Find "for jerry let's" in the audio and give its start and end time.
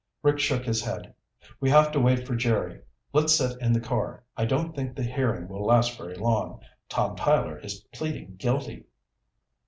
2.25-3.35